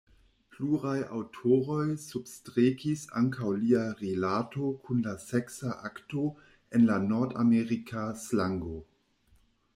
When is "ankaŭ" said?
3.21-3.51